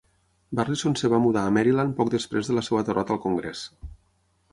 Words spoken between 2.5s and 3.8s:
de la seva derrota al Congrés.